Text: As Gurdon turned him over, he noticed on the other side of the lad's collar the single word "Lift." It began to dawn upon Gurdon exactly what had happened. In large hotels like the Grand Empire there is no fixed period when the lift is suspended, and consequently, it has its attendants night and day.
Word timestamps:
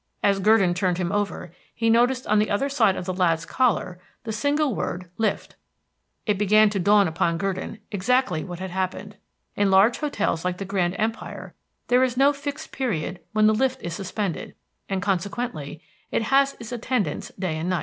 As 0.23 0.39
Gurdon 0.39 0.73
turned 0.73 0.97
him 0.97 1.11
over, 1.11 1.51
he 1.75 1.87
noticed 1.87 2.25
on 2.25 2.39
the 2.39 2.49
other 2.49 2.69
side 2.69 2.95
of 2.95 3.05
the 3.05 3.13
lad's 3.13 3.45
collar 3.45 3.99
the 4.23 4.31
single 4.31 4.73
word 4.73 5.11
"Lift." 5.19 5.57
It 6.25 6.39
began 6.39 6.71
to 6.71 6.79
dawn 6.79 7.07
upon 7.07 7.37
Gurdon 7.37 7.77
exactly 7.91 8.43
what 8.43 8.57
had 8.57 8.71
happened. 8.71 9.17
In 9.55 9.69
large 9.69 9.99
hotels 9.99 10.43
like 10.43 10.57
the 10.57 10.65
Grand 10.65 10.95
Empire 10.97 11.53
there 11.87 12.03
is 12.03 12.17
no 12.17 12.33
fixed 12.33 12.71
period 12.71 13.19
when 13.33 13.45
the 13.45 13.53
lift 13.53 13.79
is 13.83 13.93
suspended, 13.93 14.55
and 14.89 15.03
consequently, 15.03 15.83
it 16.09 16.23
has 16.23 16.57
its 16.59 16.71
attendants 16.71 17.31
night 17.37 17.49
and 17.49 17.69
day. 17.69 17.77